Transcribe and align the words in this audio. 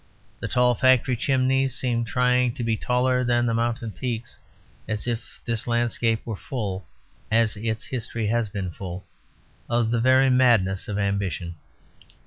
The 0.39 0.47
tall 0.47 0.73
factory 0.73 1.15
chimneys 1.15 1.75
seemed 1.75 2.07
trying 2.07 2.55
to 2.55 2.63
be 2.63 2.75
taller 2.75 3.23
than 3.23 3.45
the 3.45 3.53
mountain 3.53 3.91
peaks; 3.91 4.39
as 4.87 5.05
if 5.05 5.39
this 5.45 5.67
landscape 5.67 6.25
were 6.25 6.35
full 6.35 6.87
(as 7.29 7.55
its 7.55 7.85
history 7.85 8.25
has 8.25 8.49
been 8.49 8.71
full) 8.71 9.05
of 9.69 9.91
the 9.91 9.99
very 9.99 10.31
madness 10.31 10.87
of 10.87 10.97
ambition. 10.97 11.53